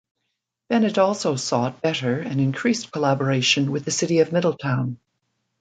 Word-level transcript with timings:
Bennet 0.67 0.97
also 0.97 1.35
sought 1.35 1.83
better 1.83 2.17
and 2.17 2.41
increased 2.41 2.91
collaboration 2.91 3.69
with 3.69 3.85
the 3.85 3.91
city 3.91 4.17
of 4.17 4.31
Middletown. 4.31 4.97